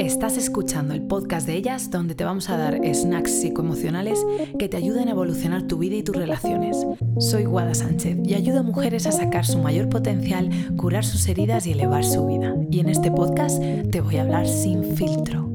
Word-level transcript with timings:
Estás 0.00 0.38
escuchando 0.38 0.94
el 0.94 1.02
podcast 1.02 1.46
de 1.46 1.56
ellas 1.56 1.90
donde 1.90 2.14
te 2.14 2.24
vamos 2.24 2.48
a 2.48 2.56
dar 2.56 2.80
snacks 2.94 3.42
psicoemocionales 3.42 4.24
que 4.58 4.66
te 4.66 4.78
ayuden 4.78 5.08
a 5.08 5.10
evolucionar 5.10 5.64
tu 5.64 5.76
vida 5.76 5.96
y 5.96 6.02
tus 6.02 6.16
relaciones. 6.16 6.86
Soy 7.18 7.44
Guada 7.44 7.74
Sánchez 7.74 8.16
y 8.24 8.32
ayudo 8.32 8.60
a 8.60 8.62
mujeres 8.62 9.06
a 9.06 9.12
sacar 9.12 9.44
su 9.44 9.58
mayor 9.58 9.90
potencial, 9.90 10.48
curar 10.78 11.04
sus 11.04 11.28
heridas 11.28 11.66
y 11.66 11.72
elevar 11.72 12.02
su 12.02 12.26
vida. 12.26 12.56
Y 12.70 12.80
en 12.80 12.88
este 12.88 13.10
podcast 13.10 13.62
te 13.90 14.00
voy 14.00 14.16
a 14.16 14.22
hablar 14.22 14.48
sin 14.48 14.96
filtro. 14.96 15.50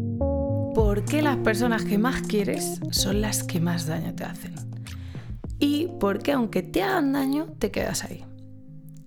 ¿Por 0.76 1.06
qué 1.06 1.24
las 1.24 1.38
personas 1.38 1.84
que 1.84 1.98
más 1.98 2.22
quieres 2.22 2.82
son 2.92 3.22
las 3.22 3.42
que 3.42 3.60
más 3.60 3.88
daño 3.88 4.14
te 4.14 4.26
hacen? 4.26 4.54
Y 5.58 5.88
por 6.00 6.20
qué 6.20 6.34
aunque 6.34 6.62
te 6.62 6.84
hagan 6.84 7.14
daño, 7.14 7.48
te 7.58 7.72
quedas 7.72 8.04
ahí. 8.04 8.24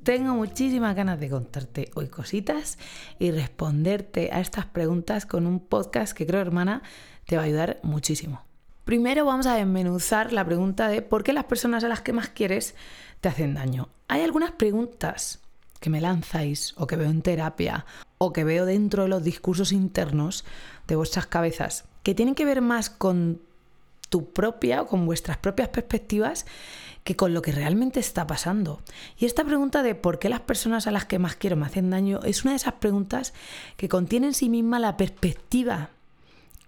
Tengo 0.08 0.34
muchísimas 0.34 0.96
ganas 0.96 1.20
de 1.20 1.28
contarte 1.28 1.90
hoy 1.94 2.08
cositas 2.08 2.78
y 3.18 3.30
responderte 3.30 4.30
a 4.32 4.40
estas 4.40 4.64
preguntas 4.64 5.26
con 5.26 5.46
un 5.46 5.60
podcast 5.60 6.16
que 6.16 6.26
creo, 6.26 6.40
hermana, 6.40 6.80
te 7.26 7.36
va 7.36 7.42
a 7.42 7.44
ayudar 7.44 7.78
muchísimo. 7.82 8.42
Primero 8.86 9.26
vamos 9.26 9.44
a 9.44 9.54
desmenuzar 9.54 10.32
la 10.32 10.46
pregunta 10.46 10.88
de 10.88 11.02
por 11.02 11.24
qué 11.24 11.34
las 11.34 11.44
personas 11.44 11.84
a 11.84 11.88
las 11.88 12.00
que 12.00 12.14
más 12.14 12.30
quieres 12.30 12.74
te 13.20 13.28
hacen 13.28 13.52
daño. 13.52 13.90
Hay 14.08 14.22
algunas 14.22 14.52
preguntas 14.52 15.40
que 15.78 15.90
me 15.90 16.00
lanzáis 16.00 16.72
o 16.78 16.86
que 16.86 16.96
veo 16.96 17.10
en 17.10 17.20
terapia 17.20 17.84
o 18.16 18.32
que 18.32 18.44
veo 18.44 18.64
dentro 18.64 19.02
de 19.02 19.10
los 19.10 19.22
discursos 19.22 19.72
internos 19.72 20.46
de 20.86 20.96
vuestras 20.96 21.26
cabezas 21.26 21.84
que 22.02 22.14
tienen 22.14 22.34
que 22.34 22.46
ver 22.46 22.62
más 22.62 22.88
con 22.88 23.42
tu 24.08 24.32
propia 24.32 24.80
o 24.80 24.86
con 24.86 25.04
vuestras 25.04 25.36
propias 25.36 25.68
perspectivas 25.68 26.46
que 27.04 27.16
con 27.16 27.34
lo 27.34 27.42
que 27.42 27.52
realmente 27.52 28.00
está 28.00 28.26
pasando. 28.26 28.80
Y 29.18 29.26
esta 29.26 29.44
pregunta 29.44 29.82
de 29.82 29.94
por 29.94 30.18
qué 30.18 30.28
las 30.28 30.40
personas 30.40 30.86
a 30.86 30.90
las 30.90 31.06
que 31.06 31.18
más 31.18 31.36
quiero 31.36 31.56
me 31.56 31.66
hacen 31.66 31.90
daño 31.90 32.20
es 32.24 32.44
una 32.44 32.52
de 32.52 32.56
esas 32.56 32.74
preguntas 32.74 33.32
que 33.76 33.88
contiene 33.88 34.28
en 34.28 34.34
sí 34.34 34.48
misma 34.48 34.78
la 34.78 34.96
perspectiva 34.96 35.90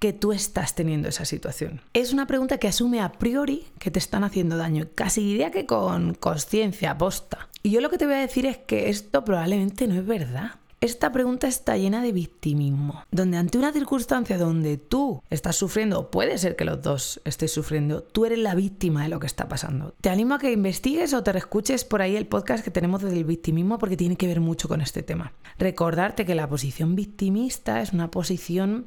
que 0.01 0.13
tú 0.15 0.33
estás 0.33 0.75
teniendo 0.75 1.09
esa 1.09 1.27
situación. 1.27 1.83
Es 1.93 2.13
una 2.13 2.27
pregunta 2.27 2.57
que 2.57 2.69
asume 2.69 3.01
a 3.01 3.13
priori 3.13 3.67
que 3.79 3.91
te 3.91 3.99
están 3.99 4.25
haciendo 4.25 4.57
daño, 4.57 4.89
casi 4.95 5.21
diría 5.21 5.51
que 5.51 5.67
con 5.67 6.15
conciencia 6.15 6.97
posta. 6.97 7.49
Y 7.63 7.71
yo 7.71 7.83
lo 7.83 7.91
que 7.91 7.99
te 7.99 8.07
voy 8.07 8.15
a 8.15 8.21
decir 8.21 8.47
es 8.47 8.57
que 8.57 8.89
esto 8.89 9.25
probablemente 9.25 9.87
no 9.87 9.95
es 9.95 10.07
verdad. 10.07 10.53
Esta 10.83 11.13
pregunta 11.13 11.47
está 11.47 11.77
llena 11.77 12.01
de 12.01 12.11
victimismo, 12.11 13.05
donde 13.11 13.37
ante 13.37 13.59
una 13.59 13.71
circunstancia 13.71 14.39
donde 14.39 14.79
tú 14.79 15.23
estás 15.29 15.57
sufriendo, 15.57 16.11
puede 16.11 16.39
ser 16.39 16.57
que 16.57 16.65
los 16.65 16.81
dos 16.81 17.21
estéis 17.27 17.53
sufriendo, 17.53 18.03
tú 18.03 18.25
eres 18.25 18.39
la 18.39 18.55
víctima 18.55 19.03
de 19.03 19.11
lo 19.11 19.21
que 19.21 19.27
está 19.27 19.47
pasando. 19.47 19.93
Te 20.01 20.09
animo 20.09 20.37
a 20.37 20.39
que 20.39 20.51
investigues 20.51 21.13
o 21.13 21.23
te 21.23 21.33
reescuches 21.33 21.85
por 21.85 22.01
ahí 22.01 22.17
el 22.17 22.27
podcast 22.27 22.65
que 22.65 22.71
tenemos 22.71 23.03
del 23.03 23.25
victimismo 23.25 23.79
porque 23.79 23.99
tiene 23.99 24.17
que 24.17 24.27
ver 24.27 24.41
mucho 24.41 24.69
con 24.69 24.81
este 24.81 25.03
tema. 25.03 25.35
Recordarte 25.59 26.25
que 26.25 26.35
la 26.35 26.49
posición 26.49 26.97
victimista 26.97 27.83
es 27.83 27.93
una 27.93 28.11
posición 28.11 28.87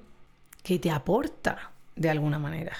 que 0.64 0.80
te 0.80 0.90
aporta 0.90 1.74
de 1.96 2.10
alguna 2.10 2.40
manera, 2.40 2.76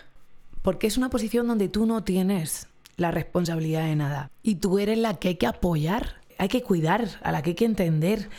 porque 0.64 0.88
es 0.88 0.98
una 0.98 1.12
posición 1.12 1.48
donde 1.48 1.68
tú 1.68 1.86
no 1.86 2.04
tienes 2.04 2.66
la 2.98 3.12
responsabilidad 3.12 3.86
de 3.86 3.96
nada 3.96 4.32
y 4.42 4.56
tú 4.56 4.80
eres 4.80 4.98
la 4.98 5.14
que 5.20 5.28
hay 5.28 5.36
que 5.36 5.46
apoyar 5.46 6.24
hay 6.38 6.48
que 6.50 6.62
cuidar, 6.62 7.08
a 7.22 7.32
la 7.32 7.42
que 7.42 7.52
hay 7.52 7.56
que 7.56 7.66
entender, 7.66 8.30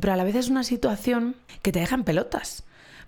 pero 0.00 0.12
a 0.12 0.16
la 0.16 0.24
vez 0.24 0.34
es 0.34 0.48
una 0.48 0.64
situación 0.64 1.36
que 1.62 1.72
te 1.72 1.80
deja 1.80 1.94
en 1.94 2.04
pelotas, 2.04 2.64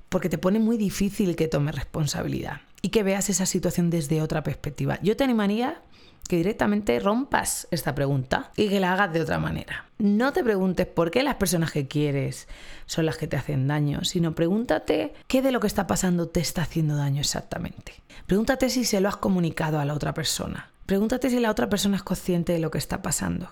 porque 0.09 0.29
te 0.29 0.39
pone 0.39 0.59
muy 0.59 0.77
difícil 0.77 1.37
que 1.37 1.49
tomes 1.49 1.75
responsabilidad 1.75 2.63
y 2.83 2.89
que 2.89 3.03
veas 3.03 3.31
esa 3.31 3.47
situación 3.47 3.91
desde 3.91 4.23
otra 4.23 4.43
perspectiva. 4.43 4.99
Yo 5.03 5.17
te 5.17 5.25
animaría 5.25 5.83
que 6.29 6.37
directamente 6.37 6.99
rompas 7.01 7.67
esta 7.73 7.95
pregunta 7.95 8.53
y 8.57 8.69
que 8.69 8.79
la 8.79 8.93
hagas 8.93 9.13
de 9.13 9.21
otra 9.21 9.39
manera. 9.39 9.87
No 9.99 10.33
te 10.33 10.45
preguntes 10.45 10.87
por 10.87 11.11
qué 11.11 11.25
las 11.25 11.35
personas 11.35 11.73
que 11.73 11.89
quieres 11.89 12.47
son 12.87 13.07
las 13.07 13.17
que 13.17 13.27
te 13.27 13.37
hacen 13.37 13.67
daño, 13.67 14.05
sino 14.05 14.35
pregúntate 14.35 15.13
qué 15.27 15.43
de 15.43 15.51
lo 15.51 15.59
que 15.59 15.67
está 15.67 15.89
pasando 15.89 16.29
te 16.29 16.39
está 16.39 16.63
haciendo 16.63 16.97
daño 16.97 17.21
exactamente. 17.21 17.95
Pregúntate 18.27 18.71
si 18.71 18.85
se 18.85 19.01
lo 19.01 19.09
has 19.09 19.17
comunicado 19.17 19.81
a 19.81 19.85
la 19.85 19.93
otra 19.93 20.15
persona. 20.15 20.71
Pregúntate 20.87 21.31
si 21.31 21.41
la 21.41 21.51
otra 21.51 21.69
persona 21.69 21.97
es 21.97 22.05
consciente 22.05 22.53
de 22.53 22.61
lo 22.61 22.71
que 22.71 22.79
está 22.79 23.03
pasando. 23.03 23.51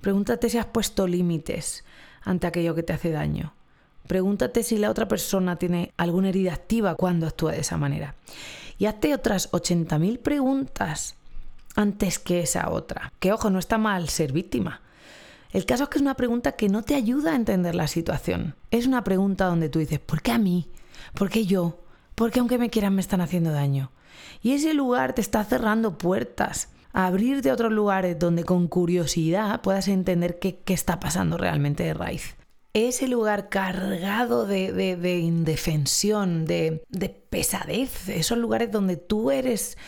Pregúntate 0.00 0.48
si 0.50 0.58
has 0.58 0.66
puesto 0.66 1.08
límites 1.08 1.84
ante 2.28 2.46
aquello 2.46 2.74
que 2.74 2.82
te 2.82 2.92
hace 2.92 3.10
daño. 3.10 3.54
Pregúntate 4.06 4.62
si 4.62 4.76
la 4.76 4.90
otra 4.90 5.08
persona 5.08 5.56
tiene 5.56 5.92
alguna 5.96 6.28
herida 6.28 6.52
activa 6.52 6.94
cuando 6.94 7.26
actúa 7.26 7.52
de 7.52 7.60
esa 7.60 7.78
manera. 7.78 8.14
Y 8.78 8.84
hazte 8.84 9.14
otras 9.14 9.50
80.000 9.50 10.18
preguntas 10.18 11.16
antes 11.74 12.18
que 12.18 12.40
esa 12.40 12.70
otra. 12.70 13.12
Que 13.18 13.32
ojo, 13.32 13.48
no 13.48 13.58
está 13.58 13.78
mal 13.78 14.10
ser 14.10 14.32
víctima. 14.32 14.82
El 15.52 15.64
caso 15.64 15.84
es 15.84 15.88
que 15.88 15.98
es 15.98 16.02
una 16.02 16.16
pregunta 16.16 16.52
que 16.52 16.68
no 16.68 16.82
te 16.82 16.94
ayuda 16.94 17.32
a 17.32 17.36
entender 17.36 17.74
la 17.74 17.86
situación. 17.86 18.54
Es 18.70 18.86
una 18.86 19.04
pregunta 19.04 19.46
donde 19.46 19.70
tú 19.70 19.78
dices, 19.78 19.98
¿por 19.98 20.20
qué 20.20 20.32
a 20.32 20.38
mí? 20.38 20.68
¿Por 21.14 21.30
qué 21.30 21.46
yo? 21.46 21.80
¿Por 22.14 22.30
qué 22.30 22.40
aunque 22.40 22.58
me 22.58 22.68
quieran 22.68 22.94
me 22.94 23.00
están 23.00 23.22
haciendo 23.22 23.52
daño? 23.52 23.90
Y 24.42 24.52
ese 24.52 24.74
lugar 24.74 25.14
te 25.14 25.22
está 25.22 25.42
cerrando 25.44 25.96
puertas 25.96 26.68
abrirte 27.06 27.50
a 27.50 27.52
otros 27.52 27.70
lugares 27.70 28.18
donde 28.18 28.42
con 28.42 28.66
curiosidad 28.66 29.60
puedas 29.60 29.86
entender 29.86 30.40
qué, 30.40 30.60
está 30.66 30.98
pasando 30.98 31.36
realmente 31.36 31.84
de 31.84 31.94
raíz. 31.94 32.34
Ese 32.74 33.06
lugar 33.06 33.48
cargado 33.48 34.46
de, 34.46 35.18
indefensión, 35.20 36.44
de, 36.44 36.82
de 36.88 37.08
pesadez, 37.08 38.08
esos 38.08 38.36
lugares 38.36 38.72
donde 38.72 38.96
tú 38.96 39.30
eres 39.30 39.78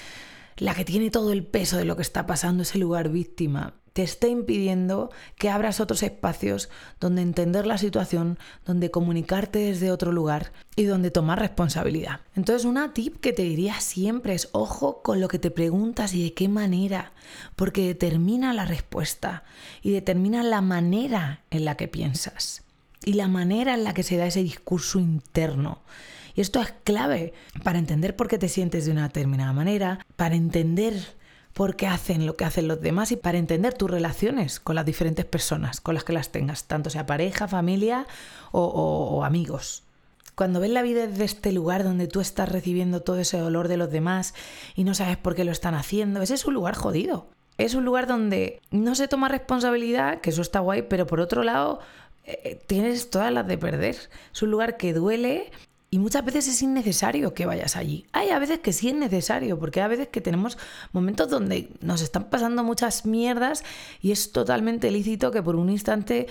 la 0.61 0.75
que 0.75 0.85
tiene 0.85 1.11
todo 1.11 1.33
el 1.33 1.43
peso 1.43 1.77
de 1.79 1.85
lo 1.85 1.97
que 1.97 2.03
está 2.03 2.27
pasando, 2.27 2.63
ese 2.63 2.79
lugar 2.79 3.09
víctima, 3.09 3.75
te 3.93 4.03
está 4.03 4.29
impidiendo 4.29 5.11
que 5.37 5.51
abras 5.51 5.81
otros 5.81 6.03
espacios 6.03 6.69
donde 7.01 7.23
entender 7.23 7.67
la 7.67 7.79
situación, 7.79 8.39
donde 8.65 8.91
comunicarte 8.91 9.59
desde 9.59 9.91
otro 9.91 10.13
lugar 10.13 10.53
y 10.77 10.85
donde 10.85 11.11
tomar 11.11 11.41
responsabilidad. 11.41 12.21
Entonces 12.37 12.65
una 12.65 12.93
tip 12.93 13.17
que 13.21 13.33
te 13.33 13.43
diría 13.43 13.81
siempre 13.81 14.35
es 14.35 14.49
ojo 14.53 15.03
con 15.03 15.21
lo 15.21 15.29
que 15.29 15.39
te 15.39 15.51
preguntas 15.51 16.15
y 16.15 16.23
de 16.23 16.35
qué 16.35 16.49
manera, 16.49 17.13
porque 17.57 17.87
determina 17.87 18.53
la 18.53 18.65
respuesta 18.65 19.43
y 19.83 19.91
determina 19.91 20.43
la 20.43 20.61
manera 20.61 21.41
en 21.51 21.65
la 21.65 21.77
que 21.77 21.89
piensas 21.89 22.63
y 23.05 23.15
la 23.15 23.29
manera 23.29 23.75
en 23.75 23.83
la 23.83 23.95
que 23.95 24.03
se 24.03 24.19
da 24.19 24.27
ese 24.27 24.43
discurso 24.43 24.99
interno. 24.99 25.81
Y 26.41 26.43
esto 26.43 26.63
es 26.63 26.73
clave 26.85 27.35
para 27.65 27.79
entender 27.79 28.17
por 28.17 28.27
qué 28.27 28.39
te 28.39 28.49
sientes 28.49 28.87
de 28.87 28.93
una 28.93 29.09
determinada 29.09 29.53
manera, 29.53 30.07
para 30.17 30.37
entender 30.37 30.95
por 31.53 31.77
qué 31.77 31.87
hacen 31.87 32.25
lo 32.25 32.35
que 32.35 32.47
hacen 32.47 32.67
los 32.67 32.81
demás 32.81 33.13
y 33.13 33.17
para 33.17 33.37
entender 33.37 33.75
tus 33.75 33.91
relaciones 33.91 34.59
con 34.59 34.75
las 34.75 34.87
diferentes 34.87 35.27
personas 35.27 35.83
con 35.83 35.95
las 35.95 36.03
que 36.03 36.15
las 36.15 36.33
tengas, 36.33 36.65
tanto 36.65 36.89
sea 36.89 37.05
pareja, 37.05 37.47
familia 37.47 38.07
o, 38.53 39.23
amigos. 39.23 39.83
Cuando 40.35 40.61
ves 40.61 40.71
la 40.71 40.81
vida 40.81 41.07
desde 41.07 41.25
este 41.25 41.53
lugar 41.53 41.85
donde 41.85 42.07
tú 42.07 42.21
estás 42.21 42.49
recibiendo 42.49 43.03
todo 43.03 43.19
ese 43.19 43.37
dolor 43.37 43.69
de 43.69 43.77
los 43.77 43.91
demás 43.91 44.33
y 44.75 44.85
no 44.85 44.95
sabes 44.95 45.19
por 45.19 45.35
qué 45.35 45.45
lo 45.45 45.53
están 45.53 45.75
haciendo, 45.75 46.23
ese 46.23 46.33
es 46.33 46.47
un 46.47 46.55
lugar 46.55 46.75
jodido. 46.75 47.29
Es 47.59 47.75
un 47.75 47.85
lugar 47.85 48.07
donde 48.07 48.63
no 48.71 48.95
se 48.95 49.09
toma 49.09 49.29
responsabilidad, 49.29 50.23
que 50.23 50.31
eso 50.31 50.41
está 50.41 50.61
guay, 50.61 50.87
pero 50.89 51.07
por 51.07 51.21
otro 51.21 51.43
lado 51.43 51.81
eh, 52.25 52.59
tienes 52.67 53.11
todas 53.11 53.31
las 53.31 53.47
de 53.47 53.59
perder. 53.59 53.97
Es 54.33 54.43
un 54.43 54.51
lugar 54.51 54.79
que 54.79 54.95
duele 54.95 55.51
y 55.91 55.99
muchas 55.99 56.25
veces 56.25 56.47
es 56.47 56.63
innecesario 56.63 57.35
que 57.35 57.47
vayas 57.47 57.77
allí. 57.77 58.07
Hay 58.13 58.31
a 58.31 58.39
veces 58.39 58.61
que 58.61 58.73
sí 58.73 58.89
es 58.89 58.95
necesario, 58.95 59.59
porque 59.59 59.81
hay 59.81 59.87
a 59.87 59.89
veces 59.89 60.09
que 60.09 60.21
tenemos 60.21 60.57
momentos 60.93 61.29
donde 61.29 61.69
nos 61.81 62.01
están 62.01 62.31
pasando 62.31 62.63
muchas 62.63 63.07
mierdas 63.07 63.65
y 64.01 64.13
es 64.13 64.31
totalmente 64.33 64.91
lícito 64.91 65.33
que 65.33 65.43
por 65.43 65.57
un 65.57 65.69
instante 65.69 66.29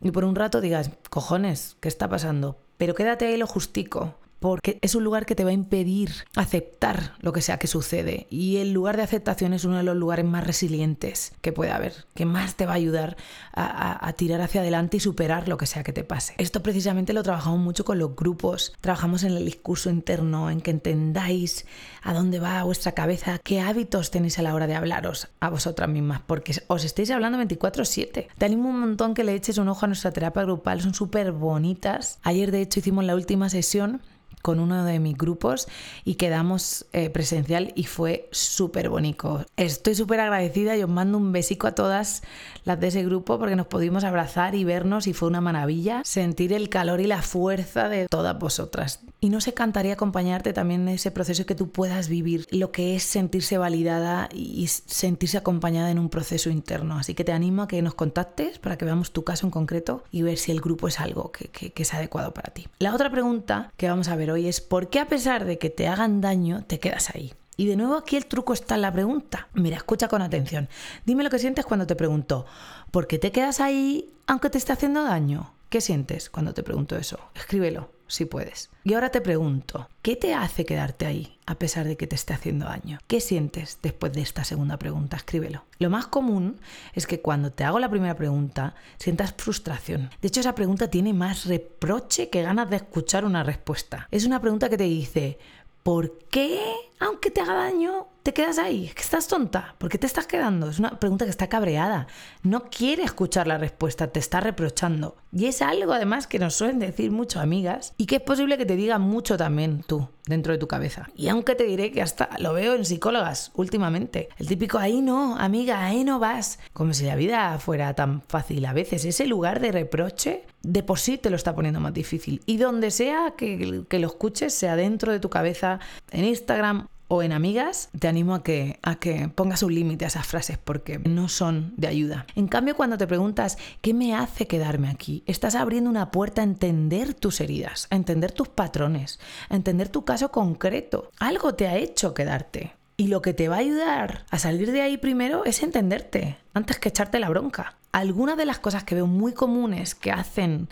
y 0.00 0.12
por 0.12 0.24
un 0.24 0.36
rato 0.36 0.60
digas, 0.60 0.90
cojones, 1.10 1.76
¿qué 1.80 1.88
está 1.88 2.08
pasando? 2.08 2.58
Pero 2.78 2.94
quédate 2.94 3.26
ahí 3.26 3.36
lo 3.36 3.46
justico 3.46 4.14
porque 4.40 4.78
es 4.80 4.94
un 4.94 5.04
lugar 5.04 5.26
que 5.26 5.34
te 5.34 5.44
va 5.44 5.50
a 5.50 5.54
impedir 5.54 6.10
aceptar 6.34 7.12
lo 7.20 7.32
que 7.32 7.42
sea 7.42 7.58
que 7.58 7.66
sucede. 7.66 8.26
Y 8.30 8.56
el 8.56 8.72
lugar 8.72 8.96
de 8.96 9.02
aceptación 9.02 9.52
es 9.52 9.64
uno 9.64 9.76
de 9.76 9.82
los 9.82 9.96
lugares 9.96 10.24
más 10.24 10.46
resilientes 10.46 11.32
que 11.42 11.52
puede 11.52 11.70
haber, 11.70 12.06
que 12.14 12.24
más 12.24 12.56
te 12.56 12.66
va 12.66 12.72
a 12.72 12.76
ayudar 12.76 13.16
a, 13.52 14.12
tirar 14.16 14.40
hacia 14.40 14.62
adelante 14.62 14.96
y 14.96 15.00
superar 15.00 15.46
lo 15.46 15.56
que 15.56 15.66
sea 15.66 15.84
que 15.84 15.92
te 15.92 16.04
pase. 16.04 16.34
Esto 16.38 16.62
precisamente 16.62 17.12
lo 17.12 17.22
trabajamos 17.22 17.60
mucho 17.60 17.84
con 17.84 17.98
los 17.98 18.16
grupos, 18.16 18.72
trabajamos 18.80 19.22
en 19.22 19.32
el 19.32 19.44
discurso 19.44 19.90
interno, 19.90 20.50
en 20.50 20.60
que 20.60 20.70
entendáis 20.70 21.66
a 22.02 22.14
dónde 22.14 22.40
va 22.40 22.64
vuestra 22.64 22.92
cabeza, 22.92 23.38
qué 23.38 23.60
hábitos 23.60 24.10
tenéis 24.10 24.38
a 24.38 24.42
la 24.42 24.54
hora 24.54 24.66
de 24.66 24.74
hablaros 24.74 25.28
a 25.40 25.50
vosotras 25.50 25.88
mismas, 25.88 26.22
porque 26.26 26.54
os 26.66 26.84
estáis 26.84 27.10
hablando 27.10 27.38
24/7. 27.38 28.28
Te 28.36 28.44
animo 28.44 28.70
un 28.70 28.80
montón 28.80 29.14
que 29.14 29.24
le 29.24 29.34
eches 29.34 29.58
un 29.58 29.68
ojo 29.68 29.84
a 29.84 29.88
nuestra 29.88 30.12
terapia 30.12 30.42
grupal, 30.42 30.80
son 30.80 30.94
súper 30.94 31.32
bonitas. 31.32 32.18
Ayer 32.22 32.50
de 32.50 32.62
hecho 32.62 32.80
hicimos 32.80 33.04
la 33.04 33.14
última 33.14 33.48
sesión 33.48 34.00
con 34.42 34.60
uno 34.60 34.84
de 34.84 34.98
mis 35.00 35.16
grupos 35.16 35.68
y 36.04 36.14
quedamos 36.14 36.86
eh, 36.92 37.10
presencial 37.10 37.72
y 37.74 37.84
fue 37.84 38.28
súper 38.30 38.88
bonito. 38.88 39.44
Estoy 39.56 39.94
súper 39.94 40.20
agradecida 40.20 40.76
y 40.76 40.82
os 40.82 40.88
mando 40.88 41.18
un 41.18 41.32
besico 41.32 41.66
a 41.66 41.74
todas 41.74 42.22
las 42.64 42.80
de 42.80 42.88
ese 42.88 43.04
grupo 43.04 43.38
porque 43.38 43.56
nos 43.56 43.66
pudimos 43.66 44.04
abrazar 44.04 44.54
y 44.54 44.64
vernos 44.64 45.06
y 45.06 45.12
fue 45.12 45.28
una 45.28 45.40
maravilla 45.40 46.02
sentir 46.04 46.52
el 46.52 46.68
calor 46.68 47.00
y 47.00 47.06
la 47.06 47.22
fuerza 47.22 47.88
de 47.88 48.06
todas 48.08 48.38
vosotras. 48.38 49.00
Y 49.22 49.28
no 49.28 49.42
se 49.42 49.52
cantaría 49.52 49.92
acompañarte 49.92 50.54
también 50.54 50.82
en 50.82 50.94
ese 50.94 51.10
proceso 51.10 51.44
que 51.44 51.54
tú 51.54 51.70
puedas 51.70 52.08
vivir 52.08 52.46
lo 52.50 52.72
que 52.72 52.96
es 52.96 53.02
sentirse 53.02 53.58
validada 53.58 54.30
y 54.32 54.66
sentirse 54.66 55.36
acompañada 55.36 55.90
en 55.90 55.98
un 55.98 56.08
proceso 56.08 56.48
interno. 56.48 56.96
Así 56.96 57.14
que 57.14 57.24
te 57.24 57.32
animo 57.32 57.62
a 57.62 57.68
que 57.68 57.82
nos 57.82 57.94
contactes 57.94 58.58
para 58.58 58.78
que 58.78 58.86
veamos 58.86 59.12
tu 59.12 59.22
caso 59.22 59.46
en 59.46 59.50
concreto 59.50 60.04
y 60.10 60.22
ver 60.22 60.38
si 60.38 60.52
el 60.52 60.62
grupo 60.62 60.88
es 60.88 61.00
algo 61.00 61.32
que, 61.32 61.48
que 61.48 61.82
es 61.82 61.92
adecuado 61.92 62.32
para 62.32 62.54
ti. 62.54 62.66
La 62.78 62.94
otra 62.94 63.10
pregunta 63.10 63.70
que 63.76 63.90
vamos 63.90 64.08
a 64.08 64.16
ver 64.16 64.30
hoy 64.30 64.48
es 64.48 64.62
¿por 64.62 64.88
qué 64.88 65.00
a 65.00 65.08
pesar 65.08 65.44
de 65.44 65.58
que 65.58 65.68
te 65.68 65.86
hagan 65.86 66.22
daño 66.22 66.64
te 66.66 66.78
quedas 66.78 67.10
ahí? 67.14 67.34
Y 67.58 67.66
de 67.66 67.76
nuevo 67.76 67.96
aquí 67.96 68.16
el 68.16 68.24
truco 68.24 68.54
está 68.54 68.76
en 68.76 68.80
la 68.80 68.92
pregunta. 68.92 69.48
Mira, 69.52 69.76
escucha 69.76 70.08
con 70.08 70.22
atención. 70.22 70.70
Dime 71.04 71.24
lo 71.24 71.28
que 71.28 71.38
sientes 71.38 71.66
cuando 71.66 71.86
te 71.86 71.94
pregunto, 71.94 72.46
¿por 72.90 73.06
qué 73.06 73.18
te 73.18 73.32
quedas 73.32 73.60
ahí 73.60 74.10
aunque 74.26 74.48
te 74.48 74.56
esté 74.56 74.72
haciendo 74.72 75.04
daño? 75.04 75.52
¿Qué 75.68 75.82
sientes 75.82 76.30
cuando 76.30 76.54
te 76.54 76.62
pregunto 76.62 76.96
eso? 76.96 77.18
Escríbelo 77.34 77.99
si 78.10 78.24
puedes. 78.24 78.70
Y 78.84 78.94
ahora 78.94 79.10
te 79.10 79.20
pregunto, 79.20 79.88
¿qué 80.02 80.16
te 80.16 80.34
hace 80.34 80.64
quedarte 80.64 81.06
ahí 81.06 81.38
a 81.46 81.58
pesar 81.58 81.86
de 81.86 81.96
que 81.96 82.06
te 82.06 82.16
esté 82.16 82.32
haciendo 82.32 82.66
daño? 82.66 82.98
¿Qué 83.06 83.20
sientes 83.20 83.78
después 83.82 84.12
de 84.12 84.22
esta 84.22 84.44
segunda 84.44 84.78
pregunta? 84.78 85.16
Escríbelo. 85.16 85.64
Lo 85.78 85.90
más 85.90 86.06
común 86.06 86.60
es 86.94 87.06
que 87.06 87.20
cuando 87.20 87.52
te 87.52 87.64
hago 87.64 87.78
la 87.78 87.90
primera 87.90 88.16
pregunta 88.16 88.74
sientas 88.98 89.34
frustración. 89.36 90.10
De 90.20 90.28
hecho, 90.28 90.40
esa 90.40 90.54
pregunta 90.54 90.88
tiene 90.88 91.12
más 91.12 91.46
reproche 91.46 92.28
que 92.30 92.42
ganas 92.42 92.70
de 92.70 92.76
escuchar 92.76 93.24
una 93.24 93.42
respuesta. 93.42 94.08
Es 94.10 94.24
una 94.24 94.40
pregunta 94.40 94.68
que 94.68 94.78
te 94.78 94.84
dice, 94.84 95.38
¿por 95.82 96.18
qué, 96.30 96.60
aunque 97.00 97.30
te 97.30 97.40
haga 97.40 97.54
daño, 97.54 98.06
te 98.22 98.34
quedas 98.34 98.58
ahí? 98.58 98.86
Es 98.86 98.94
que 98.94 99.02
estás 99.02 99.26
tonta. 99.26 99.74
¿Por 99.78 99.88
qué 99.88 99.96
te 99.96 100.06
estás 100.06 100.26
quedando? 100.26 100.68
Es 100.68 100.78
una 100.78 101.00
pregunta 101.00 101.24
que 101.24 101.30
está 101.30 101.48
cabreada. 101.48 102.06
No 102.42 102.64
quiere 102.64 103.02
escuchar 103.02 103.46
la 103.46 103.56
respuesta, 103.56 104.08
te 104.08 104.20
está 104.20 104.40
reprochando. 104.40 105.16
Y 105.32 105.46
es 105.46 105.62
algo 105.62 105.94
además 105.94 106.26
que 106.26 106.38
nos 106.38 106.54
suelen 106.54 106.78
decir 106.78 107.10
mucho 107.10 107.40
amigas 107.40 107.94
y 107.96 108.06
que 108.06 108.16
es 108.16 108.22
posible 108.22 108.58
que 108.58 108.66
te 108.66 108.76
digan 108.76 109.00
mucho 109.00 109.38
también 109.38 109.82
tú 109.86 110.08
dentro 110.26 110.52
de 110.52 110.58
tu 110.58 110.68
cabeza. 110.68 111.08
Y 111.16 111.28
aunque 111.28 111.54
te 111.54 111.64
diré 111.64 111.90
que 111.90 112.02
hasta 112.02 112.28
lo 112.38 112.52
veo 112.52 112.74
en 112.74 112.84
psicólogas 112.84 113.50
últimamente. 113.54 114.28
El 114.38 114.46
típico 114.46 114.78
ahí 114.78 115.00
no, 115.00 115.36
amiga, 115.38 115.84
ahí 115.84 116.04
no 116.04 116.18
vas. 116.18 116.58
Como 116.74 116.92
si 116.92 117.06
la 117.06 117.16
vida 117.16 117.58
fuera 117.58 117.94
tan 117.94 118.20
fácil 118.22 118.64
a 118.66 118.74
veces. 118.74 119.04
Ese 119.06 119.26
lugar 119.26 119.60
de 119.60 119.72
reproche 119.72 120.44
de 120.62 120.82
por 120.82 120.98
sí 120.98 121.16
te 121.16 121.30
lo 121.30 121.36
está 121.36 121.54
poniendo 121.54 121.80
más 121.80 121.94
difícil. 121.94 122.42
Y 122.44 122.58
donde 122.58 122.90
sea 122.90 123.34
que, 123.36 123.84
que 123.88 123.98
lo 123.98 124.06
escuches, 124.08 124.52
sea 124.52 124.76
dentro 124.76 125.10
de 125.10 125.20
tu 125.20 125.30
cabeza, 125.30 125.80
en 126.10 126.26
Instagram 126.26 126.88
o 127.12 127.24
en 127.24 127.32
amigas, 127.32 127.90
te 127.98 128.06
animo 128.06 128.36
a 128.36 128.44
que, 128.44 128.78
a 128.82 128.94
que 128.94 129.28
pongas 129.28 129.64
un 129.64 129.74
límite 129.74 130.04
a 130.04 130.08
esas 130.08 130.28
frases 130.28 130.58
porque 130.58 131.00
no 131.00 131.28
son 131.28 131.74
de 131.76 131.88
ayuda. 131.88 132.24
En 132.36 132.46
cambio, 132.46 132.76
cuando 132.76 132.96
te 132.98 133.08
preguntas, 133.08 133.58
¿qué 133.82 133.92
me 133.92 134.14
hace 134.14 134.46
quedarme 134.46 134.88
aquí? 134.88 135.24
Estás 135.26 135.56
abriendo 135.56 135.90
una 135.90 136.12
puerta 136.12 136.40
a 136.40 136.44
entender 136.44 137.14
tus 137.14 137.40
heridas, 137.40 137.88
a 137.90 137.96
entender 137.96 138.30
tus 138.30 138.46
patrones, 138.46 139.18
a 139.48 139.56
entender 139.56 139.88
tu 139.88 140.04
caso 140.04 140.30
concreto. 140.30 141.10
Algo 141.18 141.54
te 141.54 141.66
ha 141.66 141.76
hecho 141.76 142.14
quedarte. 142.14 142.74
Y 142.96 143.08
lo 143.08 143.22
que 143.22 143.34
te 143.34 143.48
va 143.48 143.56
a 143.56 143.60
ayudar 143.60 144.24
a 144.30 144.38
salir 144.38 144.70
de 144.70 144.82
ahí 144.82 144.96
primero 144.96 145.44
es 145.44 145.64
entenderte, 145.64 146.36
antes 146.54 146.78
que 146.78 146.90
echarte 146.90 147.18
la 147.18 147.28
bronca. 147.28 147.74
Algunas 147.90 148.36
de 148.36 148.44
las 148.44 148.60
cosas 148.60 148.84
que 148.84 148.94
veo 148.94 149.08
muy 149.08 149.32
comunes 149.32 149.96
que 149.96 150.12
hacen 150.12 150.68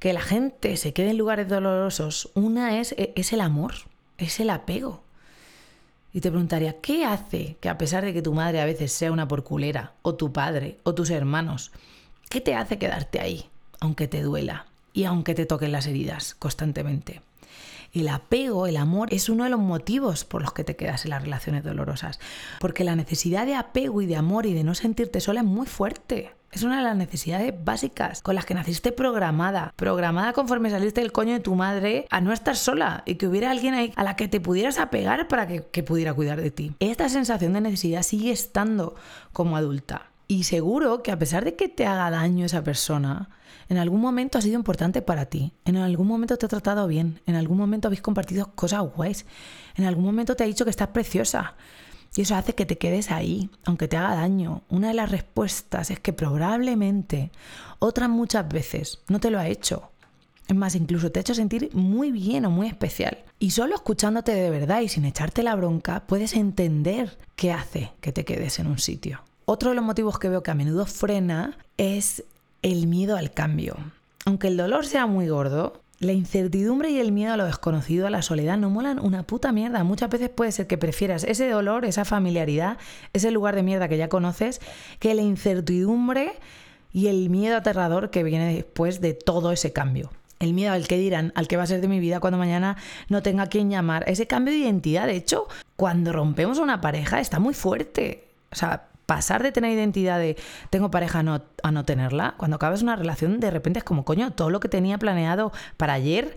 que 0.00 0.12
la 0.12 0.20
gente 0.20 0.76
se 0.76 0.92
quede 0.92 1.12
en 1.12 1.18
lugares 1.18 1.48
dolorosos, 1.48 2.30
una 2.34 2.78
es, 2.78 2.94
es 2.98 3.32
el 3.32 3.40
amor, 3.40 3.72
es 4.18 4.38
el 4.38 4.50
apego. 4.50 5.05
Y 6.16 6.22
te 6.22 6.30
preguntaría, 6.30 6.80
¿qué 6.80 7.04
hace 7.04 7.58
que 7.60 7.68
a 7.68 7.76
pesar 7.76 8.02
de 8.02 8.14
que 8.14 8.22
tu 8.22 8.32
madre 8.32 8.62
a 8.62 8.64
veces 8.64 8.90
sea 8.90 9.12
una 9.12 9.28
porculera, 9.28 9.92
o 10.00 10.14
tu 10.14 10.32
padre, 10.32 10.78
o 10.82 10.94
tus 10.94 11.10
hermanos, 11.10 11.72
qué 12.30 12.40
te 12.40 12.54
hace 12.54 12.78
quedarte 12.78 13.20
ahí, 13.20 13.50
aunque 13.80 14.08
te 14.08 14.22
duela 14.22 14.64
y 14.94 15.04
aunque 15.04 15.34
te 15.34 15.44
toquen 15.44 15.72
las 15.72 15.86
heridas 15.86 16.34
constantemente? 16.34 17.20
El 17.92 18.08
apego, 18.08 18.66
el 18.66 18.78
amor, 18.78 19.12
es 19.12 19.28
uno 19.28 19.44
de 19.44 19.50
los 19.50 19.60
motivos 19.60 20.24
por 20.24 20.40
los 20.40 20.54
que 20.54 20.64
te 20.64 20.74
quedas 20.74 21.04
en 21.04 21.10
las 21.10 21.20
relaciones 21.20 21.64
dolorosas. 21.64 22.18
Porque 22.60 22.82
la 22.82 22.96
necesidad 22.96 23.44
de 23.44 23.54
apego 23.54 24.00
y 24.00 24.06
de 24.06 24.16
amor 24.16 24.46
y 24.46 24.54
de 24.54 24.64
no 24.64 24.74
sentirte 24.74 25.20
sola 25.20 25.40
es 25.40 25.46
muy 25.46 25.66
fuerte. 25.66 26.32
Es 26.56 26.62
una 26.62 26.78
de 26.78 26.84
las 26.84 26.96
necesidades 26.96 27.52
básicas 27.66 28.22
con 28.22 28.34
las 28.34 28.46
que 28.46 28.54
naciste 28.54 28.90
programada, 28.90 29.74
programada 29.76 30.32
conforme 30.32 30.70
saliste 30.70 31.02
del 31.02 31.12
coño 31.12 31.34
de 31.34 31.40
tu 31.40 31.54
madre 31.54 32.06
a 32.08 32.22
no 32.22 32.32
estar 32.32 32.56
sola 32.56 33.02
y 33.04 33.16
que 33.16 33.28
hubiera 33.28 33.50
alguien 33.50 33.74
ahí 33.74 33.92
a 33.94 34.02
la 34.02 34.16
que 34.16 34.26
te 34.26 34.40
pudieras 34.40 34.78
apegar 34.78 35.28
para 35.28 35.46
que, 35.46 35.82
pudiera 35.82 36.14
cuidar 36.14 36.40
de 36.40 36.50
ti. 36.50 36.72
Esta 36.80 37.10
sensación 37.10 37.52
de 37.52 37.60
necesidad 37.60 38.00
sigue 38.00 38.32
estando 38.32 38.94
como 39.34 39.58
adulta. 39.58 40.06
Y 40.28 40.44
seguro 40.44 41.02
que 41.02 41.12
a 41.12 41.18
pesar 41.18 41.44
de 41.44 41.56
que 41.56 41.68
te 41.68 41.84
haga 41.84 42.08
daño 42.08 42.46
esa 42.46 42.64
persona, 42.64 43.28
en 43.68 43.76
algún 43.76 44.00
momento 44.00 44.38
ha 44.38 44.40
sido 44.40 44.56
importante 44.56 45.02
para 45.02 45.26
ti, 45.26 45.52
en 45.66 45.76
algún 45.76 46.08
momento 46.08 46.38
te 46.38 46.46
ha 46.46 46.48
tratado 46.48 46.86
bien, 46.86 47.20
en 47.26 47.34
algún 47.34 47.58
momento 47.58 47.88
habéis 47.88 48.00
compartido 48.00 48.50
cosas 48.54 48.80
guays, 48.96 49.26
en 49.74 49.84
algún 49.84 50.06
momento 50.06 50.34
te 50.36 50.44
ha 50.44 50.46
dicho 50.46 50.64
que 50.64 50.70
estás 50.70 50.88
preciosa, 50.88 51.54
y 52.16 52.22
eso 52.22 52.34
hace 52.34 52.54
que 52.54 52.66
te 52.66 52.78
quedes 52.78 53.10
ahí, 53.10 53.50
aunque 53.64 53.88
te 53.88 53.96
haga 53.96 54.16
daño. 54.16 54.62
Una 54.70 54.88
de 54.88 54.94
las 54.94 55.10
respuestas 55.10 55.90
es 55.90 56.00
que 56.00 56.12
probablemente 56.12 57.30
otras 57.78 58.08
muchas 58.08 58.48
veces 58.48 59.00
no 59.08 59.20
te 59.20 59.30
lo 59.30 59.38
ha 59.38 59.48
hecho. 59.48 59.90
Es 60.48 60.56
más, 60.56 60.74
incluso 60.74 61.10
te 61.10 61.18
ha 61.18 61.22
hecho 61.22 61.34
sentir 61.34 61.70
muy 61.74 62.12
bien 62.12 62.46
o 62.46 62.50
muy 62.50 62.68
especial. 62.68 63.18
Y 63.38 63.50
solo 63.50 63.74
escuchándote 63.74 64.32
de 64.32 64.50
verdad 64.50 64.80
y 64.80 64.88
sin 64.88 65.04
echarte 65.04 65.42
la 65.42 65.56
bronca, 65.56 66.04
puedes 66.06 66.34
entender 66.34 67.18
qué 67.34 67.52
hace 67.52 67.92
que 68.00 68.12
te 68.12 68.24
quedes 68.24 68.58
en 68.58 68.68
un 68.68 68.78
sitio. 68.78 69.22
Otro 69.44 69.70
de 69.70 69.76
los 69.76 69.84
motivos 69.84 70.18
que 70.18 70.28
veo 70.28 70.42
que 70.42 70.50
a 70.50 70.54
menudo 70.54 70.86
frena 70.86 71.58
es 71.76 72.24
el 72.62 72.86
miedo 72.86 73.16
al 73.16 73.32
cambio. 73.32 73.76
Aunque 74.24 74.48
el 74.48 74.56
dolor 74.56 74.86
sea 74.86 75.06
muy 75.06 75.28
gordo, 75.28 75.82
la 75.98 76.12
incertidumbre 76.12 76.90
y 76.90 76.98
el 76.98 77.12
miedo 77.12 77.32
a 77.32 77.36
lo 77.36 77.46
desconocido, 77.46 78.06
a 78.06 78.10
la 78.10 78.22
soledad, 78.22 78.58
no 78.58 78.68
molan 78.68 78.98
una 78.98 79.22
puta 79.22 79.52
mierda. 79.52 79.82
Muchas 79.84 80.10
veces 80.10 80.28
puede 80.28 80.52
ser 80.52 80.66
que 80.66 80.76
prefieras 80.76 81.24
ese 81.24 81.48
dolor, 81.48 81.84
esa 81.84 82.04
familiaridad, 82.04 82.78
ese 83.12 83.30
lugar 83.30 83.54
de 83.54 83.62
mierda 83.62 83.88
que 83.88 83.96
ya 83.96 84.08
conoces, 84.08 84.60
que 84.98 85.14
la 85.14 85.22
incertidumbre 85.22 86.34
y 86.92 87.08
el 87.08 87.30
miedo 87.30 87.56
aterrador 87.56 88.10
que 88.10 88.22
viene 88.22 88.54
después 88.54 89.00
de 89.00 89.14
todo 89.14 89.52
ese 89.52 89.72
cambio. 89.72 90.10
El 90.38 90.52
miedo 90.52 90.72
al 90.72 90.86
que 90.86 90.98
dirán, 90.98 91.32
al 91.34 91.48
que 91.48 91.56
va 91.56 91.62
a 91.62 91.66
ser 91.66 91.80
de 91.80 91.88
mi 91.88 91.98
vida 91.98 92.20
cuando 92.20 92.38
mañana 92.38 92.76
no 93.08 93.22
tenga 93.22 93.44
a 93.44 93.48
quien 93.48 93.70
llamar. 93.70 94.04
Ese 94.06 94.26
cambio 94.26 94.52
de 94.52 94.60
identidad, 94.60 95.06
de 95.06 95.16
hecho, 95.16 95.48
cuando 95.76 96.12
rompemos 96.12 96.58
una 96.58 96.82
pareja 96.82 97.20
está 97.20 97.38
muy 97.38 97.54
fuerte. 97.54 98.28
O 98.52 98.56
sea, 98.56 98.88
pasar 99.06 99.42
de 99.42 99.52
tener 99.52 99.72
identidad 99.72 100.18
de 100.18 100.36
tengo 100.70 100.90
pareja 100.90 101.20
a 101.20 101.22
no, 101.22 101.42
a 101.62 101.70
no 101.72 101.84
tenerla, 101.84 102.34
cuando 102.36 102.56
acabas 102.56 102.82
una 102.82 102.96
relación 102.96 103.40
de 103.40 103.50
repente 103.50 103.78
es 103.78 103.84
como, 103.84 104.04
coño, 104.04 104.32
todo 104.32 104.50
lo 104.50 104.60
que 104.60 104.68
tenía 104.68 104.98
planeado 104.98 105.52
para 105.76 105.94
ayer, 105.94 106.36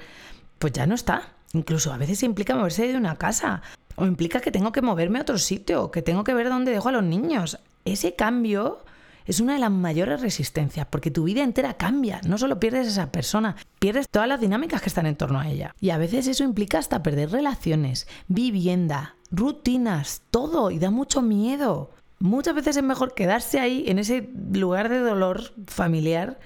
pues 0.60 0.74
ya 0.74 0.88
no 0.88 0.96
está. 0.96 1.34
Incluso 1.54 1.92
a 1.92 1.98
veces 1.98 2.22
implica 2.24 2.56
moverse 2.56 2.88
de 2.88 2.96
una 2.96 3.16
casa 3.16 3.64
o 3.96 4.06
implica 4.06 4.40
que 4.40 4.52
tengo 4.52 4.72
que 4.72 4.82
moverme 4.82 5.20
a 5.20 5.24
otro 5.24 5.40
sitio, 5.40 5.90
que 5.92 6.02
tengo 6.02 6.24
que 6.24 6.34
ver 6.34 6.48
dónde 6.48 6.72
dejo 6.72 6.90
a 6.90 6.92
los 6.92 7.04
niños. 7.04 7.60
Ese 7.86 8.16
cambio 8.16 8.84
es 9.26 9.40
una 9.40 9.54
de 9.54 9.60
las 9.60 9.72
mayores 9.72 10.22
resistencias, 10.22 10.88
porque 10.88 11.12
tu 11.12 11.24
vida 11.24 11.44
entera 11.44 11.76
cambia. 11.76 12.22
No 12.26 12.38
solo 12.38 12.60
pierdes 12.60 12.88
a 12.88 12.90
esa 12.90 13.12
persona, 13.12 13.56
pierdes 13.80 14.08
todas 14.10 14.28
las 14.28 14.42
dinámicas 14.42 14.82
que 14.82 14.90
están 14.90 15.06
en 15.06 15.16
torno 15.16 15.40
a 15.40 15.48
ella. 15.48 15.76
Y 15.80 15.90
a 15.90 15.98
veces 15.98 16.28
eso 16.28 16.44
implica 16.44 16.78
hasta 16.80 17.04
perder 17.04 17.32
relaciones, 17.32 18.08
vivienda, 18.28 19.16
rutinas, 19.32 20.22
todo, 20.32 20.72
y 20.72 20.80
da 20.80 20.92
mucho 20.92 21.22
miedo 21.22 21.92
muchas 22.20 22.56
veces 22.56 22.78
es 22.78 22.84
mejor 22.84 23.14
quedarse 23.14 23.60
ahí, 23.60 23.86
en 23.88 24.00
ese 24.00 24.30
lugar 24.54 24.90
de 24.90 25.00
dolor 25.00 25.54
familiar 25.68 26.40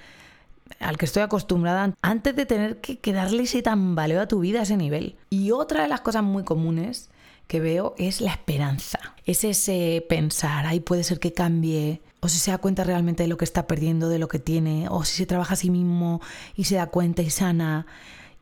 al 0.80 0.96
que 0.96 1.04
estoy 1.04 1.22
acostumbrada, 1.22 1.94
antes 2.02 2.34
de 2.34 2.46
tener 2.46 2.80
que, 2.80 3.12
darle 3.12 3.44
ese 3.44 3.62
tambaleo 3.62 4.20
a 4.20 4.28
tu 4.28 4.40
vida 4.40 4.60
a 4.60 4.62
ese 4.62 4.76
nivel. 4.76 5.16
Y 5.30 5.50
otra 5.50 5.82
de 5.82 5.88
las 5.88 6.00
cosas 6.00 6.22
muy 6.22 6.44
comunes 6.44 7.10
que 7.46 7.60
veo 7.60 7.94
es 7.98 8.20
la 8.20 8.32
esperanza. 8.32 8.98
Es 9.26 9.44
ese 9.44 10.04
pensar, 10.08 10.66
ahí 10.66 10.80
puede 10.80 11.04
ser 11.04 11.20
que 11.20 11.32
cambie, 11.32 12.00
o 12.20 12.28
si 12.28 12.38
se 12.38 12.50
da 12.50 12.58
cuenta 12.58 12.84
realmente 12.84 13.22
de 13.22 13.28
lo 13.28 13.36
que 13.36 13.44
está 13.44 13.66
perdiendo, 13.66 14.08
de 14.08 14.18
lo 14.18 14.28
que 14.28 14.38
tiene, 14.38 14.86
o 14.88 15.04
si 15.04 15.16
se 15.16 15.26
trabaja 15.26 15.54
a 15.54 15.56
sí 15.56 15.70
mismo 15.70 16.20
y 16.56 16.64
se 16.64 16.76
da 16.76 16.86
cuenta 16.86 17.22
y 17.22 17.30
sana 17.30 17.86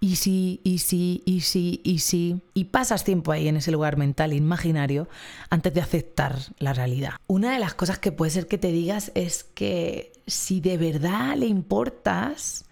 y 0.02 0.16
sí, 0.16 0.60
y 0.64 0.78
sí, 0.78 1.22
y 1.24 1.42
sí, 1.42 1.80
y 1.84 2.00
sí. 2.00 2.42
Y 2.54 2.64
pasas 2.64 3.04
tiempo 3.04 3.30
ahí 3.30 3.46
en 3.46 3.56
ese 3.56 3.70
lugar 3.70 3.96
mental 3.96 4.32
imaginario 4.32 5.08
antes 5.48 5.72
de 5.72 5.80
aceptar 5.80 6.38
la 6.58 6.72
realidad. 6.72 7.12
Una 7.28 7.52
de 7.52 7.60
las 7.60 7.74
cosas 7.74 8.00
que 8.00 8.10
puede 8.10 8.32
ser 8.32 8.48
que 8.48 8.58
te 8.58 8.72
digas 8.72 9.12
es 9.14 9.44
que 9.44 10.10
si 10.26 10.60
de 10.60 10.76
verdad 10.76 11.36
le 11.36 11.46
importas 11.46 12.64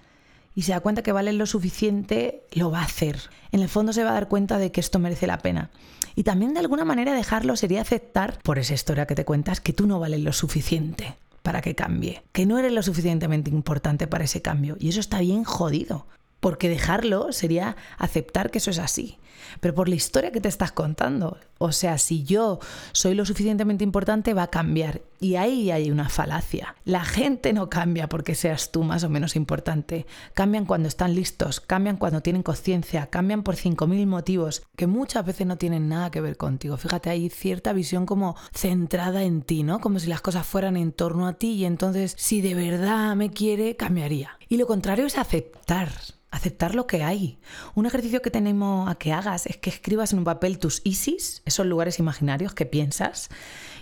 y 0.56 0.62
se 0.62 0.72
da 0.72 0.80
cuenta 0.80 1.04
que 1.04 1.12
vale 1.12 1.32
lo 1.32 1.46
suficiente, 1.46 2.42
lo 2.50 2.72
va 2.72 2.80
a 2.80 2.86
hacer. 2.86 3.20
En 3.52 3.60
el 3.60 3.68
fondo 3.68 3.92
se 3.92 4.02
va 4.02 4.10
a 4.10 4.14
dar 4.14 4.26
cuenta 4.26 4.58
de 4.58 4.72
que 4.72 4.80
esto 4.80 4.98
merece 4.98 5.28
la 5.28 5.38
pena. 5.38 5.70
Y 6.16 6.24
también 6.24 6.52
de 6.52 6.58
alguna 6.58 6.84
manera 6.84 7.14
dejarlo 7.14 7.54
sería 7.54 7.82
aceptar, 7.82 8.40
por 8.42 8.58
esa 8.58 8.74
historia 8.74 9.06
que 9.06 9.14
te 9.14 9.24
cuentas, 9.24 9.60
que 9.60 9.72
tú 9.72 9.86
no 9.86 10.00
vales 10.00 10.18
lo 10.18 10.32
suficiente 10.32 11.14
para 11.42 11.60
que 11.60 11.76
cambie, 11.76 12.24
que 12.32 12.44
no 12.44 12.58
eres 12.58 12.72
lo 12.72 12.82
suficientemente 12.82 13.50
importante 13.50 14.08
para 14.08 14.24
ese 14.24 14.42
cambio. 14.42 14.76
Y 14.80 14.88
eso 14.88 14.98
está 14.98 15.20
bien 15.20 15.44
jodido 15.44 16.06
porque 16.40 16.68
dejarlo 16.68 17.32
sería 17.32 17.76
aceptar 17.98 18.50
que 18.50 18.58
eso 18.58 18.70
es 18.70 18.78
así. 18.78 19.18
Pero 19.60 19.74
por 19.74 19.88
la 19.88 19.94
historia 19.94 20.32
que 20.32 20.40
te 20.40 20.48
estás 20.48 20.72
contando. 20.72 21.38
O 21.58 21.72
sea, 21.72 21.98
si 21.98 22.24
yo 22.24 22.58
soy 22.92 23.14
lo 23.14 23.24
suficientemente 23.24 23.84
importante, 23.84 24.34
va 24.34 24.44
a 24.44 24.50
cambiar. 24.50 25.02
Y 25.22 25.36
ahí 25.36 25.70
hay 25.70 25.90
una 25.90 26.08
falacia. 26.08 26.76
La 26.84 27.04
gente 27.04 27.52
no 27.52 27.68
cambia 27.68 28.08
porque 28.08 28.34
seas 28.34 28.72
tú 28.72 28.84
más 28.84 29.04
o 29.04 29.10
menos 29.10 29.36
importante. 29.36 30.06
Cambian 30.32 30.64
cuando 30.64 30.88
están 30.88 31.14
listos, 31.14 31.60
cambian 31.60 31.98
cuando 31.98 32.22
tienen 32.22 32.42
conciencia, 32.42 33.10
cambian 33.10 33.42
por 33.42 33.56
5.000 33.56 34.06
motivos 34.06 34.62
que 34.76 34.86
muchas 34.86 35.26
veces 35.26 35.46
no 35.46 35.58
tienen 35.58 35.90
nada 35.90 36.10
que 36.10 36.22
ver 36.22 36.38
contigo. 36.38 36.78
Fíjate, 36.78 37.10
hay 37.10 37.28
cierta 37.28 37.74
visión 37.74 38.06
como 38.06 38.34
centrada 38.54 39.22
en 39.22 39.42
ti, 39.42 39.62
¿no? 39.62 39.80
Como 39.80 39.98
si 39.98 40.06
las 40.06 40.22
cosas 40.22 40.46
fueran 40.46 40.78
en 40.78 40.90
torno 40.90 41.26
a 41.26 41.34
ti 41.34 41.50
y 41.52 41.64
entonces 41.66 42.14
si 42.16 42.40
de 42.40 42.54
verdad 42.54 43.14
me 43.14 43.30
quiere, 43.30 43.76
cambiaría. 43.76 44.38
Y 44.48 44.56
lo 44.56 44.66
contrario 44.66 45.04
es 45.04 45.18
aceptar 45.18 45.90
aceptar 46.30 46.74
lo 46.74 46.86
que 46.86 47.02
hay. 47.02 47.38
Un 47.74 47.86
ejercicio 47.86 48.22
que 48.22 48.30
tenemos 48.30 48.88
a 48.88 48.94
que 48.94 49.12
hagas 49.12 49.46
es 49.46 49.56
que 49.56 49.70
escribas 49.70 50.12
en 50.12 50.20
un 50.20 50.24
papel 50.24 50.58
tus 50.58 50.80
ISIS, 50.84 51.42
esos 51.44 51.66
lugares 51.66 51.98
imaginarios 51.98 52.54
que 52.54 52.66
piensas, 52.66 53.30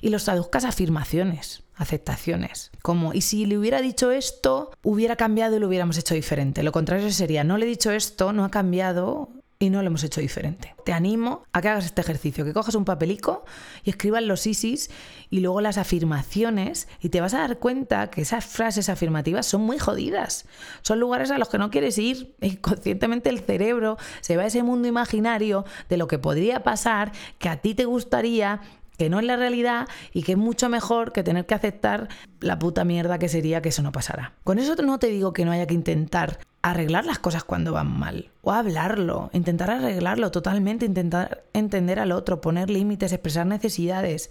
y 0.00 0.08
los 0.10 0.24
traduzcas 0.24 0.64
a 0.64 0.68
afirmaciones, 0.68 1.27
aceptaciones. 1.76 2.70
Como, 2.82 3.14
y 3.14 3.20
si 3.20 3.46
le 3.46 3.56
hubiera 3.56 3.80
dicho 3.80 4.10
esto, 4.10 4.70
hubiera 4.82 5.16
cambiado 5.16 5.56
y 5.56 5.60
lo 5.60 5.68
hubiéramos 5.68 5.98
hecho 5.98 6.14
diferente. 6.14 6.62
Lo 6.62 6.72
contrario 6.72 7.10
sería, 7.10 7.44
no 7.44 7.56
le 7.56 7.66
he 7.66 7.68
dicho 7.68 7.90
esto, 7.90 8.32
no 8.32 8.44
ha 8.44 8.50
cambiado, 8.50 9.30
y 9.60 9.70
no 9.70 9.82
lo 9.82 9.88
hemos 9.88 10.04
hecho 10.04 10.20
diferente. 10.20 10.74
Te 10.84 10.92
animo 10.92 11.42
a 11.52 11.60
que 11.60 11.68
hagas 11.68 11.86
este 11.86 12.00
ejercicio, 12.00 12.44
que 12.44 12.52
cojas 12.52 12.76
un 12.76 12.84
papelico 12.84 13.44
y 13.82 13.90
escribas 13.90 14.22
los 14.22 14.46
ISIS 14.46 14.90
y 15.30 15.40
luego 15.40 15.60
las 15.60 15.78
afirmaciones 15.78 16.86
y 17.00 17.08
te 17.08 17.20
vas 17.20 17.34
a 17.34 17.40
dar 17.40 17.58
cuenta 17.58 18.08
que 18.08 18.22
esas 18.22 18.44
frases 18.44 18.88
afirmativas 18.88 19.46
son 19.46 19.62
muy 19.62 19.78
jodidas. 19.78 20.46
Son 20.82 21.00
lugares 21.00 21.32
a 21.32 21.38
los 21.38 21.48
que 21.48 21.58
no 21.58 21.70
quieres 21.70 21.98
ir 21.98 22.36
y 22.40 22.56
conscientemente 22.56 23.30
el 23.30 23.40
cerebro 23.40 23.98
se 24.20 24.36
va 24.36 24.44
a 24.44 24.46
ese 24.46 24.62
mundo 24.62 24.86
imaginario 24.86 25.64
de 25.88 25.96
lo 25.96 26.06
que 26.06 26.18
podría 26.18 26.62
pasar, 26.62 27.10
que 27.38 27.48
a 27.48 27.56
ti 27.56 27.74
te 27.74 27.84
gustaría 27.84 28.60
que 28.98 29.08
no 29.08 29.20
es 29.20 29.24
la 29.24 29.36
realidad 29.36 29.88
y 30.12 30.24
que 30.24 30.32
es 30.32 30.38
mucho 30.38 30.68
mejor 30.68 31.12
que 31.12 31.22
tener 31.22 31.46
que 31.46 31.54
aceptar 31.54 32.08
la 32.40 32.58
puta 32.58 32.84
mierda 32.84 33.18
que 33.18 33.28
sería 33.28 33.62
que 33.62 33.70
eso 33.70 33.82
no 33.82 33.92
pasara. 33.92 34.34
Con 34.44 34.58
eso 34.58 34.74
no 34.74 34.98
te 34.98 35.06
digo 35.06 35.32
que 35.32 35.44
no 35.44 35.52
haya 35.52 35.66
que 35.66 35.74
intentar 35.74 36.40
arreglar 36.62 37.06
las 37.06 37.20
cosas 37.20 37.44
cuando 37.44 37.72
van 37.72 37.98
mal 37.98 38.32
o 38.42 38.52
hablarlo, 38.52 39.30
intentar 39.32 39.70
arreglarlo 39.70 40.30
totalmente, 40.32 40.84
intentar 40.84 41.44
entender 41.52 42.00
al 42.00 42.12
otro, 42.12 42.40
poner 42.40 42.68
límites, 42.68 43.12
expresar 43.12 43.46
necesidades. 43.46 44.30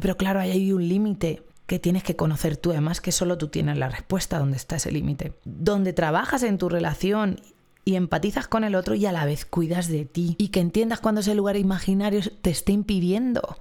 Pero 0.00 0.16
claro, 0.16 0.40
ahí 0.40 0.50
hay 0.50 0.72
un 0.72 0.88
límite 0.88 1.42
que 1.66 1.78
tienes 1.78 2.02
que 2.02 2.16
conocer 2.16 2.56
tú, 2.56 2.70
además 2.70 3.00
que 3.00 3.12
solo 3.12 3.36
tú 3.36 3.48
tienes 3.48 3.76
la 3.76 3.90
respuesta 3.90 4.38
donde 4.38 4.56
está 4.56 4.76
ese 4.76 4.92
límite. 4.92 5.34
Donde 5.44 5.92
trabajas 5.92 6.42
en 6.42 6.58
tu 6.58 6.70
relación 6.70 7.40
y 7.84 7.96
empatizas 7.96 8.48
con 8.48 8.64
el 8.64 8.76
otro 8.76 8.94
y 8.94 9.04
a 9.04 9.12
la 9.12 9.26
vez 9.26 9.44
cuidas 9.44 9.88
de 9.88 10.06
ti 10.06 10.36
y 10.38 10.48
que 10.48 10.60
entiendas 10.60 11.00
cuando 11.00 11.20
ese 11.20 11.34
lugar 11.34 11.56
imaginario 11.56 12.20
te 12.40 12.50
esté 12.50 12.72
impidiendo 12.72 13.58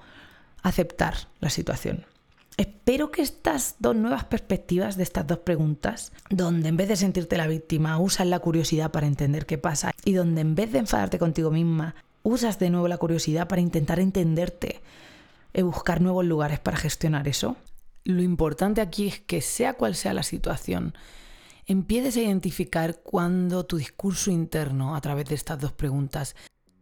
aceptar 0.66 1.30
la 1.42 1.52
situación. 1.52 2.06
Espero 2.58 3.12
que 3.12 3.22
estas 3.22 3.76
dos 3.80 3.96
nuevas 3.96 4.24
perspectivas 4.24 4.98
de 4.98 5.04
estas 5.04 5.28
dos 5.28 5.40
preguntas, 5.40 6.12
donde 6.30 6.70
en 6.70 6.78
vez 6.78 6.88
de 6.88 6.96
sentirte 6.96 7.38
la 7.38 7.46
víctima, 7.48 8.00
usas 8.00 8.26
la 8.26 8.40
curiosidad 8.40 8.92
para 8.92 9.06
entender 9.06 9.46
qué 9.46 9.60
pasa 9.60 9.92
y 10.04 10.14
donde 10.14 10.42
en 10.42 10.56
vez 10.56 10.72
de 10.72 10.80
enfadarte 10.80 11.20
contigo 11.20 11.52
misma, 11.52 11.94
usas 12.24 12.58
de 12.58 12.72
nuevo 12.72 12.88
la 12.88 12.98
curiosidad 12.98 13.48
para 13.48 13.62
intentar 13.62 14.00
entenderte 14.00 14.82
y 15.54 15.62
buscar 15.62 16.02
nuevos 16.02 16.26
lugares 16.26 16.60
para 16.60 16.78
gestionar 16.78 17.28
eso. 17.28 17.58
Lo 18.04 18.24
importante 18.24 18.82
aquí 18.82 19.08
es 19.08 19.20
que 19.20 19.42
sea 19.42 19.74
cual 19.74 19.94
sea 19.94 20.16
la 20.16 20.24
situación, 20.24 20.96
empieces 21.68 22.18
a 22.18 22.22
identificar 22.22 23.02
cuando 23.04 23.66
tu 23.66 23.78
discurso 23.78 24.32
interno 24.32 24.96
a 24.96 25.02
través 25.02 25.26
de 25.26 25.36
estas 25.36 25.60
dos 25.60 25.74
preguntas 25.74 26.36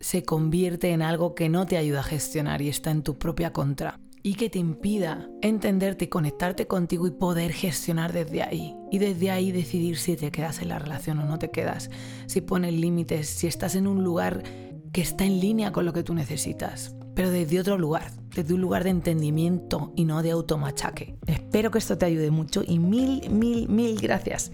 se 0.04 0.24
convierte 0.24 0.92
en 0.92 1.02
algo 1.02 1.34
que 1.34 1.48
no 1.48 1.66
te 1.66 1.78
ayuda 1.78 2.02
a 2.02 2.04
gestionar 2.04 2.62
y 2.62 2.68
está 2.68 2.92
en 2.92 3.04
tu 3.04 3.18
propia 3.18 3.54
contra 3.54 4.02
y 4.22 4.36
que 4.36 4.50
te 4.50 4.60
impida 4.60 5.30
entenderte 5.42 6.06
y 6.06 6.08
conectarte 6.10 6.68
contigo 6.68 7.08
y 7.08 7.12
poder 7.12 7.54
gestionar 7.54 8.12
desde 8.12 8.44
ahí. 8.44 8.76
Y 8.92 9.00
desde 9.00 9.32
ahí 9.32 9.54
decidir 9.54 9.98
si 9.98 10.18
te 10.18 10.30
quedas 10.30 10.62
en 10.62 10.70
la 10.70 10.80
relación 10.80 11.20
o 11.20 11.26
no 11.26 11.40
te 11.40 11.52
quedas, 11.52 11.90
si 12.26 12.42
pones 12.42 12.74
límites, 12.74 13.28
si 13.28 13.48
estás 13.48 13.76
en 13.76 13.88
un 13.88 14.04
lugar 14.04 14.44
que 14.92 15.02
está 15.02 15.24
en 15.24 15.40
línea 15.40 15.72
con 15.72 15.86
lo 15.86 15.94
que 15.94 16.04
tú 16.04 16.14
necesitas, 16.14 16.96
pero 17.16 17.30
desde 17.30 17.60
otro 17.60 17.78
lugar, 17.78 18.12
desde 18.36 18.54
un 18.54 18.62
lugar 18.62 18.84
de 18.84 18.90
entendimiento 18.90 19.94
y 19.96 20.04
no 20.04 20.22
de 20.22 20.32
automachaque. 20.32 21.16
Espero 21.28 21.72
que 21.72 21.80
esto 21.80 21.98
te 21.98 22.06
ayude 22.06 22.30
mucho 22.30 22.62
y 22.66 22.78
mil, 22.80 23.30
mil, 23.30 23.70
mil 23.70 24.00
gracias 24.02 24.52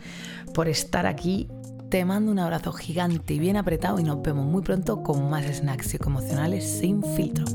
por 0.53 0.67
estar 0.67 1.07
aquí 1.07 1.47
te 1.89 2.05
mando 2.05 2.31
un 2.31 2.37
abrazo 2.37 2.71
gigante 2.71 3.33
y 3.33 3.39
bien 3.39 3.57
apretado 3.57 3.99
y 3.99 4.03
nos 4.03 4.21
vemos 4.21 4.45
muy 4.45 4.61
pronto 4.61 5.01
con 5.01 5.29
más 5.29 5.45
snacks 5.45 5.87
psicoemocionales 5.87 6.63
sin 6.63 7.03
filtro. 7.03 7.45